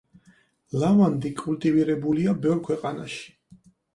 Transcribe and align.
ლავანდი 0.83 1.31
კულტივირებულია 1.41 2.35
ბევრ 2.45 2.63
ქვეყანაში. 2.69 3.21